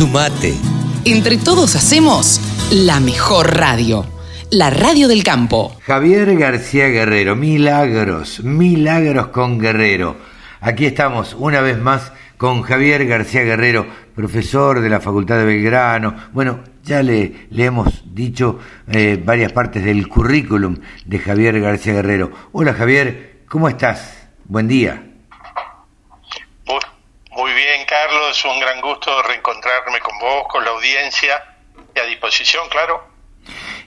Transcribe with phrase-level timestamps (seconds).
[0.00, 0.54] Sumate.
[1.04, 2.40] Entre todos hacemos
[2.72, 4.06] la mejor radio.
[4.50, 5.76] La radio del campo.
[5.82, 10.16] Javier García Guerrero, milagros, milagros con Guerrero.
[10.62, 16.16] Aquí estamos una vez más con Javier García Guerrero, profesor de la Facultad de Belgrano.
[16.32, 18.58] Bueno, ya le, le hemos dicho
[18.90, 22.30] eh, varias partes del currículum de Javier García Guerrero.
[22.52, 24.30] Hola Javier, ¿cómo estás?
[24.46, 25.09] Buen día.
[28.00, 31.44] Carlos, un gran gusto reencontrarme con vos, con la audiencia
[31.94, 33.04] y a disposición, claro.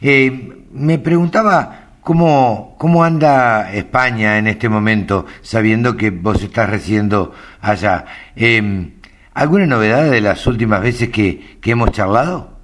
[0.01, 0.29] Eh,
[0.71, 8.05] me preguntaba cómo, cómo anda España en este momento, sabiendo que vos estás residiendo allá.
[8.35, 8.91] Eh,
[9.33, 12.55] ¿Alguna novedad de las últimas veces que, que hemos charlado?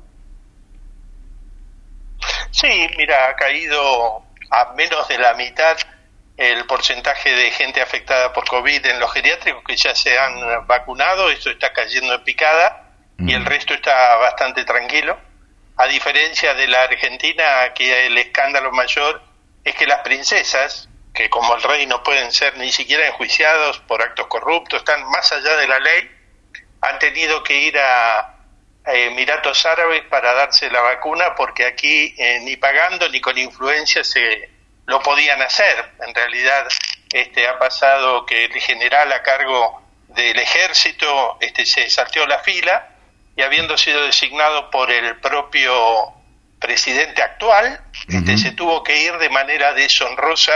[2.52, 5.76] Sí, mira, ha caído a menos de la mitad
[6.40, 11.30] el porcentaje de gente afectada por COVID en los geriátricos que ya se han vacunado,
[11.30, 15.20] esto está cayendo en picada y el resto está bastante tranquilo.
[15.76, 19.22] A diferencia de la Argentina, que el escándalo mayor
[19.66, 24.02] es que las princesas, que como el rey no pueden ser ni siquiera enjuiciados por
[24.02, 26.09] actos corruptos, están más allá de la ley,
[26.80, 28.36] han tenido que ir a,
[28.86, 34.50] Emiratos Árabes para darse la vacuna porque aquí eh, ni pagando ni con influencia se
[34.90, 35.92] lo podían hacer.
[36.06, 36.68] En realidad
[37.14, 42.90] este, ha pasado que el general a cargo del ejército este, se salteó la fila
[43.36, 45.72] y habiendo sido designado por el propio
[46.59, 50.52] presidente actual, este, se tuvo que ir de manera deshonrosa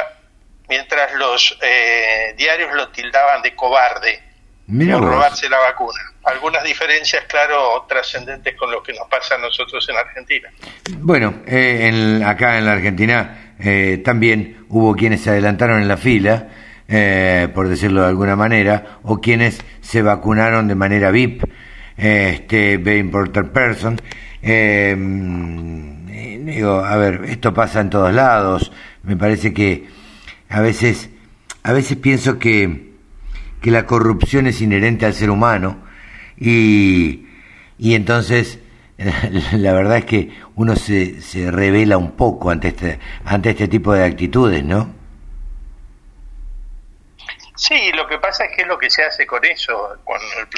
[0.68, 4.22] mientras los eh, diarios lo tildaban de cobarde
[4.66, 6.00] por robarse la vacuna.
[6.24, 10.50] Algunas diferencias, claro, trascendentes con lo que nos pasa a nosotros en Argentina.
[10.98, 15.98] Bueno, eh, en, acá en la Argentina eh, también hubo quienes se adelantaron en la
[15.98, 16.50] fila,
[16.88, 21.44] eh, por decirlo de alguna manera, o quienes se vacunaron de manera VIP,
[21.98, 24.02] este, Very Important Person.
[24.42, 24.96] Eh,
[26.46, 28.72] digo, a ver, esto pasa en todos lados.
[29.04, 29.86] Me parece que
[30.50, 31.10] a veces,
[31.64, 32.92] a veces pienso que,
[33.62, 35.78] que la corrupción es inherente al ser humano
[36.38, 37.26] y,
[37.78, 38.60] y entonces
[39.54, 43.94] la verdad es que uno se, se revela un poco ante este, ante este tipo
[43.94, 44.94] de actitudes, ¿no?
[47.56, 49.98] Sí, lo que pasa es que es lo que se hace con eso.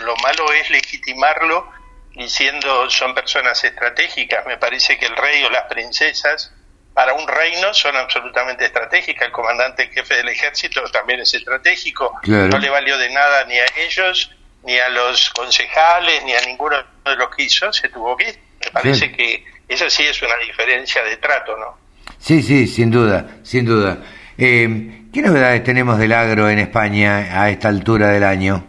[0.01, 1.69] Lo malo es legitimarlo
[2.15, 4.45] diciendo son personas estratégicas.
[4.45, 6.53] Me parece que el rey o las princesas
[6.93, 9.27] para un reino son absolutamente estratégicas.
[9.27, 12.19] El comandante jefe del ejército también es estratégico.
[12.25, 14.31] No le valió de nada ni a ellos,
[14.65, 17.71] ni a los concejales, ni a ninguno de los que hizo.
[17.71, 18.39] Se tuvo que ir.
[18.63, 21.77] Me parece que eso sí es una diferencia de trato, ¿no?
[22.17, 23.99] Sí, sí, sin duda, sin duda.
[24.37, 28.67] Eh, ¿Qué novedades tenemos del agro en España a esta altura del año?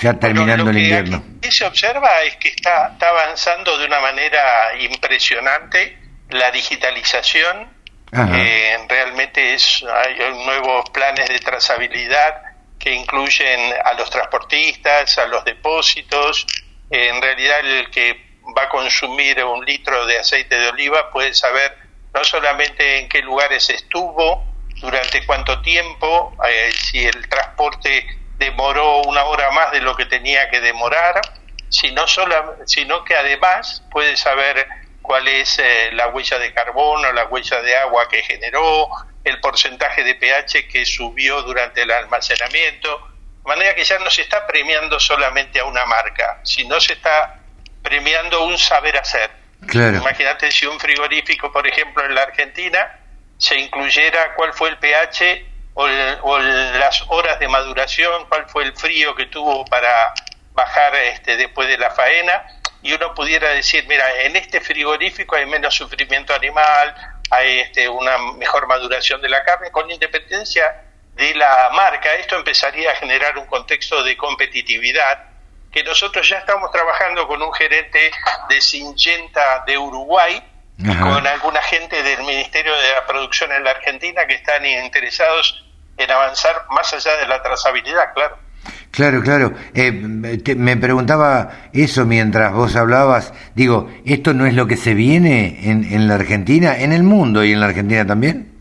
[0.00, 1.22] Ya terminando el invierno.
[1.34, 5.98] Lo que se observa es que está, está avanzando de una manera impresionante
[6.30, 7.72] la digitalización.
[8.12, 12.53] Eh, realmente es, hay nuevos planes de trazabilidad
[12.84, 16.46] que incluyen a los transportistas, a los depósitos.
[16.90, 21.78] en realidad el que va a consumir un litro de aceite de oliva puede saber
[22.12, 24.44] no solamente en qué lugares estuvo,
[24.82, 28.06] durante cuánto tiempo, eh, si el transporte
[28.36, 31.22] demoró una hora más de lo que tenía que demorar,
[31.70, 34.66] sino, sola, sino que además puede saber
[35.04, 38.88] cuál es eh, la huella de carbono, la huella de agua que generó,
[39.22, 43.06] el porcentaje de pH que subió durante el almacenamiento,
[43.42, 47.38] de manera que ya no se está premiando solamente a una marca, sino se está
[47.82, 49.30] premiando un saber hacer.
[49.70, 52.98] Imagínate si un frigorífico, por ejemplo, en la Argentina,
[53.36, 55.86] se incluyera cuál fue el pH o,
[56.38, 60.14] las horas de maduración, cuál fue el frío que tuvo para
[60.54, 62.42] bajar este, después de la faena,
[62.84, 66.94] y uno pudiera decir, mira, en este frigorífico hay menos sufrimiento animal,
[67.30, 70.82] hay este, una mejor maduración de la carne, con independencia
[71.14, 75.24] de la marca, esto empezaría a generar un contexto de competitividad
[75.72, 78.10] que nosotros ya estamos trabajando con un gerente
[78.50, 80.42] de Syngenta de Uruguay,
[81.00, 85.64] con alguna gente del Ministerio de la Producción en la Argentina que están interesados
[85.96, 88.43] en avanzar más allá de la trazabilidad, claro.
[88.94, 89.52] Claro, claro.
[89.74, 93.34] Eh, me preguntaba eso mientras vos hablabas.
[93.56, 97.42] Digo, ¿esto no es lo que se viene en, en la Argentina, en el mundo
[97.42, 98.52] y en la Argentina también?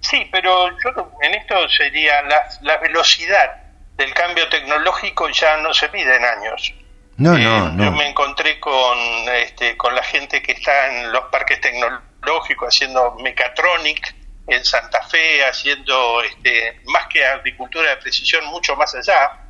[0.00, 3.62] Sí, pero yo en esto sería la, la velocidad
[3.96, 6.74] del cambio tecnológico ya no se mide en años.
[7.18, 7.84] No, no, eh, no.
[7.84, 8.98] Yo me encontré con,
[9.36, 14.14] este, con la gente que está en los parques tecnológicos haciendo mechatronic
[14.46, 19.40] en Santa Fe, haciendo este, más que agricultura de precisión, mucho más allá.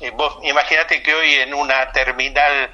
[0.00, 2.70] Eh, vos imagínate que hoy en una terminal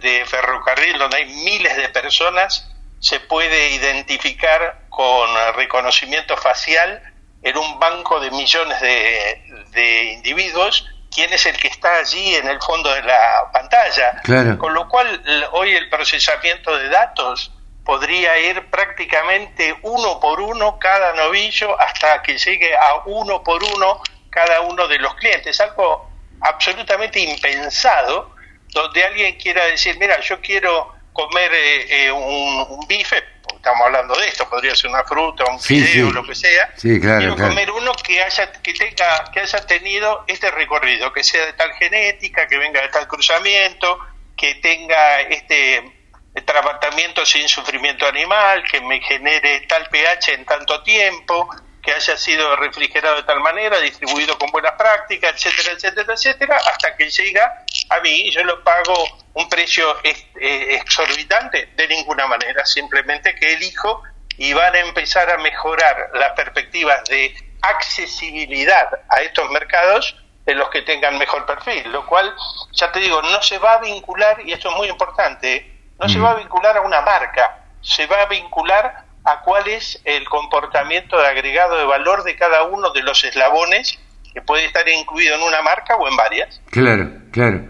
[0.00, 2.70] de ferrocarril donde hay miles de personas
[3.00, 7.02] se puede identificar con reconocimiento facial
[7.42, 12.60] en un banco de millones de, individuos quién es el que está allí en el
[12.60, 14.22] fondo de la pantalla.
[14.58, 15.22] Con lo cual,
[15.52, 17.52] hoy el procesamiento de datos
[17.84, 24.00] podría ir prácticamente uno por uno cada novillo hasta que llegue a uno por uno
[24.30, 25.60] cada uno de los clientes.
[25.60, 26.10] Algo
[26.40, 28.34] absolutamente impensado,
[28.68, 33.22] donde alguien quiera decir, mira, yo quiero comer eh, eh, un, bife,
[33.54, 37.70] estamos hablando de esto, podría ser una fruta, un fideo, lo que sea, quiero comer
[37.70, 42.48] uno que haya que tenga que haya tenido este recorrido, que sea de tal genética,
[42.48, 44.00] que venga de tal cruzamiento,
[44.36, 45.93] que tenga este
[46.42, 51.48] tratamiento sin sufrimiento animal, que me genere tal pH en tanto tiempo,
[51.84, 56.96] que haya sido refrigerado de tal manera, distribuido con buenas prácticas, etcétera, etcétera, etcétera, hasta
[56.96, 58.94] que llega a mí y yo lo pago
[59.34, 64.02] un precio eh, exorbitante, de ninguna manera, simplemente que elijo
[64.38, 70.68] y van a empezar a mejorar las perspectivas de accesibilidad a estos mercados de los
[70.70, 72.34] que tengan mejor perfil, lo cual,
[72.72, 76.18] ya te digo, no se va a vincular, y esto es muy importante, no se
[76.18, 81.18] va a vincular a una marca, se va a vincular a cuál es el comportamiento
[81.18, 83.98] de agregado de valor de cada uno de los eslabones
[84.32, 86.60] que puede estar incluido en una marca o en varias.
[86.70, 87.64] Claro, claro.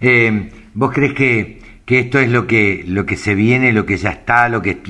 [0.00, 3.96] Eh, ¿Vos crees que, que, esto es lo que, lo que se viene, lo que
[3.96, 4.80] ya está, lo que,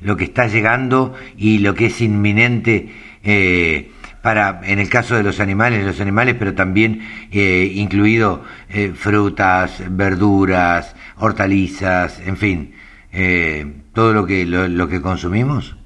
[0.00, 2.88] lo que está llegando y lo que es inminente
[3.24, 3.90] eh,
[4.28, 9.80] para, en el caso de los animales, los animales, pero también eh, incluido eh, frutas,
[9.88, 12.78] verduras, hortalizas, en fin,
[13.10, 13.64] eh,
[13.94, 15.76] todo lo que, lo, que consumimos?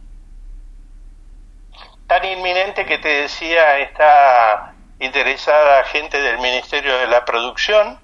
[2.08, 8.00] Tan inminente que te decía, está interesada gente del Ministerio de la Producción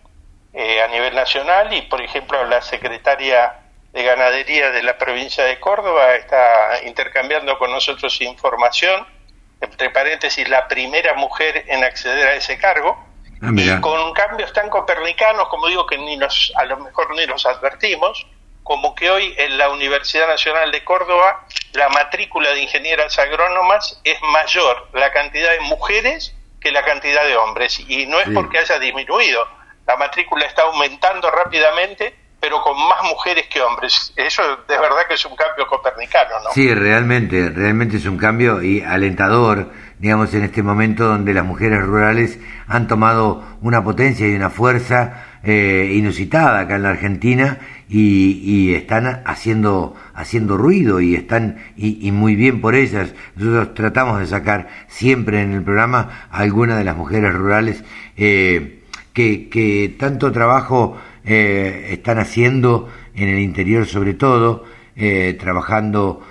[0.52, 3.54] eh, a nivel nacional y, por ejemplo, la secretaria
[3.92, 9.04] de Ganadería de la provincia de Córdoba está intercambiando con nosotros información,
[9.60, 13.04] entre paréntesis, la primera mujer en acceder a ese cargo.
[13.40, 17.24] Ah, y con cambios tan copernicanos, como digo, que ni nos, a lo mejor ni
[17.26, 18.26] los advertimos,
[18.64, 24.20] como que hoy en la Universidad Nacional de Córdoba la matrícula de ingenieras agrónomas es
[24.20, 27.80] mayor la cantidad de mujeres que la cantidad de hombres.
[27.88, 29.46] Y no es porque haya disminuido,
[29.86, 34.12] la matrícula está aumentando rápidamente, pero con más mujeres que hombres.
[34.16, 36.50] Eso de verdad que es un cambio copernicano, ¿no?
[36.52, 41.82] Sí, realmente, realmente es un cambio y alentador digamos, en este momento donde las mujeres
[41.82, 47.58] rurales han tomado una potencia y una fuerza eh, inusitada acá en la Argentina
[47.88, 53.14] y, están haciendo haciendo ruido y están y, muy bien por ellas.
[53.34, 57.82] Nosotros tratamos de sacar siempre en el programa a algunas de las mujeres rurales
[58.16, 58.82] eh,
[59.12, 64.64] que, tanto trabajo eh, están haciendo en el interior sobre todo,
[65.38, 66.26] trabajando,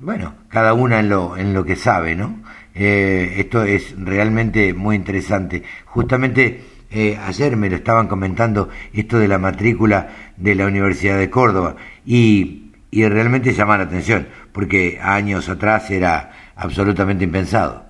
[0.00, 2.42] bueno, cada una en lo, en lo que sabe, ¿no?
[2.78, 5.62] Eh, esto es realmente muy interesante.
[5.86, 11.30] Justamente eh, ayer me lo estaban comentando esto de la matrícula de la Universidad de
[11.30, 17.85] Córdoba y, y realmente llama la atención porque años atrás era absolutamente impensado.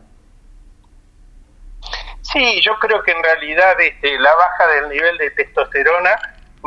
[2.36, 6.18] Sí, yo creo que en realidad este, la baja del nivel de testosterona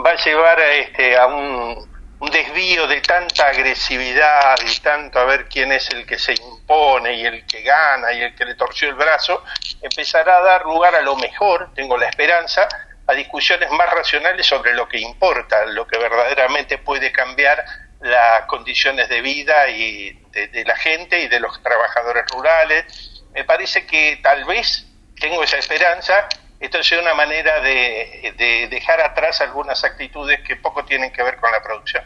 [0.04, 1.88] va a llevar a, este, a un
[2.32, 7.24] desvío de tanta agresividad y tanto a ver quién es el que se impone y
[7.24, 9.44] el que gana y el que le torció el brazo,
[9.80, 12.68] empezará a dar lugar a lo mejor, tengo la esperanza,
[13.06, 17.64] a discusiones más racionales sobre lo que importa, lo que verdaderamente puede cambiar
[18.02, 22.86] las condiciones de vida y de, la gente y de los trabajadores rurales.
[23.34, 24.89] Me parece que tal vez
[25.20, 26.28] tengo esa esperanza
[26.60, 31.50] esto es una manera de, dejar atrás algunas actitudes que poco tienen que ver con
[31.52, 32.04] la producción.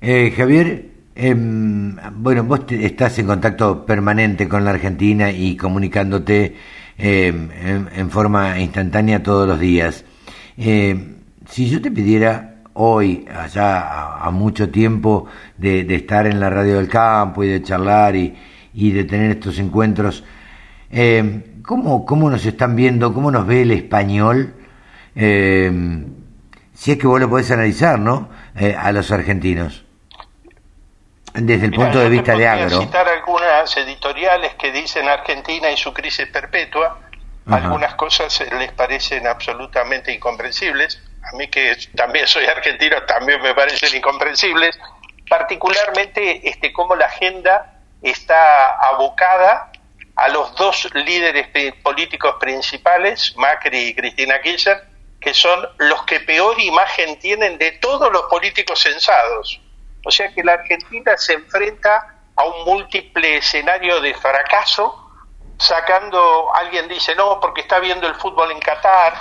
[0.00, 0.84] Eh, Javier,
[1.16, 6.56] em, bueno, vos estás en contacto permanente con la Argentina y comunicándote
[6.96, 7.50] em,
[7.92, 10.04] en, forma instantánea todos los días.
[10.56, 11.16] Em,
[11.48, 16.88] si yo te pidiera hoy, allá a, mucho tiempo, de, estar en la radio del
[16.88, 18.36] campo y de charlar y,
[18.74, 20.22] y de tener estos encuentros,
[21.64, 24.54] ¿cómo, ¿cómo nos están viendo, cómo nos ve el español?
[25.14, 25.70] Eh,
[26.74, 28.28] si es que vos lo podés analizar, ¿no?
[28.56, 29.84] Eh, a los argentinos.
[31.34, 32.80] Desde el punto de vista de agro.
[32.80, 36.98] citar algunas editoriales que dicen Argentina y su crisis perpetua.
[37.46, 41.02] Algunas cosas les parecen absolutamente incomprensibles.
[41.32, 44.78] A mí que también soy argentino también me parecen incomprensibles.
[45.28, 49.71] Particularmente este cómo la agenda está abocada
[50.22, 51.48] a los dos líderes
[51.82, 54.84] políticos principales, Macri y Cristina Kirchner,
[55.20, 59.60] que son los que peor imagen tienen de todos los políticos censados.
[60.04, 65.10] O sea que la Argentina se enfrenta a un múltiple escenario de fracaso,
[65.58, 69.14] sacando, alguien dice, no, porque está viendo el fútbol en Qatar,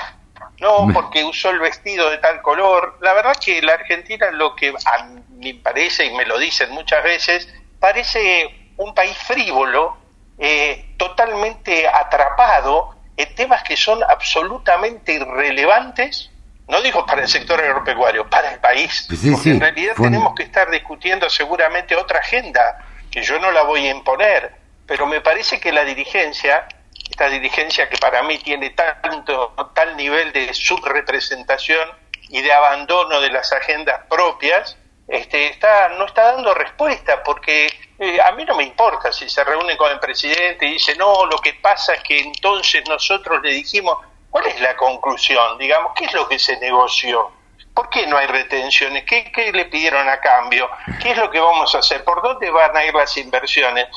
[0.60, 3.00] no, porque usó el vestido de tal color.
[3.01, 7.03] La verdad que la Argentina lo que a mí parece, y me lo dicen muchas
[7.03, 10.00] veces, parece un país frívolo,
[10.43, 16.31] eh, totalmente atrapado en temas que son absolutamente irrelevantes,
[16.67, 19.07] no digo para el sector agropecuario, para el país.
[19.07, 23.86] porque en realidad tenemos que estar discutiendo seguramente otra agenda, que yo no la voy
[23.86, 24.55] a imponer,
[24.88, 26.67] pero me parece que la dirigencia,
[27.07, 31.88] esta dirigencia que para mí tiene tanto, tal nivel de subrepresentación
[32.29, 34.75] y de abandono de las agendas propias,
[35.11, 37.67] este, está, no está dando respuesta, porque
[37.99, 41.25] eh, a mí no me importa si se reúne con el presidente y dice, no,
[41.25, 43.97] lo que pasa es que entonces nosotros le dijimos,
[44.29, 45.57] ¿cuál es la conclusión?
[45.57, 47.29] Digamos, ¿qué es lo que se negoció?
[47.73, 49.03] ¿Por qué no hay retenciones?
[49.03, 50.69] ¿Qué, ¿Qué, le pidieron a cambio?
[51.01, 52.05] ¿Qué es lo que vamos a hacer?
[52.05, 53.87] ¿Por dónde van a ir las inversiones?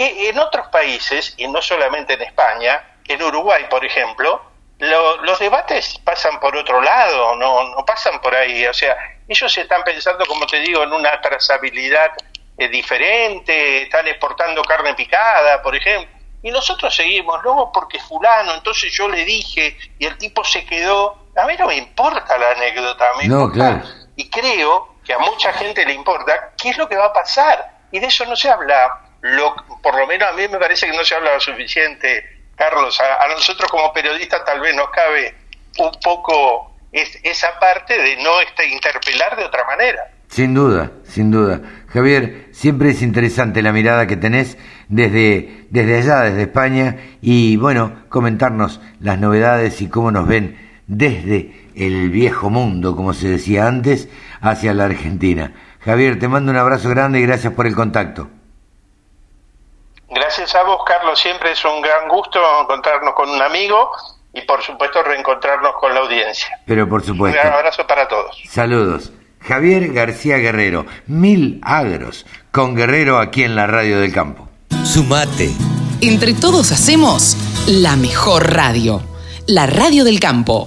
[0.00, 4.47] en otros países, y no solamente en España, en Uruguay, por ejemplo,
[4.78, 8.66] los debates pasan por otro lado, no, no pasan por ahí.
[8.66, 12.12] O sea, ellos están pensando, como te digo, en una trazabilidad
[12.56, 16.16] eh, diferente, están exportando carne picada, por ejemplo.
[16.42, 21.26] Y nosotros seguimos, no, porque fulano, entonces yo le dije y el tipo se quedó.
[21.36, 23.82] A mí no me importa la anécdota, me no, Claro.
[24.14, 27.78] Y creo que a mucha gente le importa qué es lo que va a pasar.
[27.90, 30.96] Y de eso no se habla, lo, por lo menos a mí me parece que
[30.96, 35.34] no se habla lo suficiente Carlos, a, nosotros como periodistas tal vez nos cabe
[35.78, 40.00] un poco esa parte de no este, interpelar de otra manera.
[40.28, 41.60] Sin duda, sin duda.
[41.88, 48.04] Javier, siempre es interesante la mirada que tenés desde, desde allá, desde España, y bueno,
[48.08, 54.08] comentarnos las novedades y cómo nos ven desde el viejo mundo, como se decía antes,
[54.40, 55.54] hacia la Argentina.
[55.80, 58.28] Javier, te mando un abrazo grande y gracias por el contacto.
[60.38, 61.18] Gracias a vos, Carlos.
[61.18, 63.90] Siempre es un gran gusto encontrarnos con un amigo
[64.32, 66.60] y, por supuesto, reencontrarnos con la audiencia.
[66.64, 67.36] Pero, por supuesto.
[67.36, 68.40] Un gran abrazo para todos.
[68.48, 69.10] Saludos.
[69.40, 74.48] Javier García Guerrero, Mil Agros, con Guerrero aquí en la Radio del Campo.
[74.84, 75.50] Sumate.
[76.02, 79.02] Entre todos hacemos la mejor radio,
[79.48, 80.66] la Radio del Campo.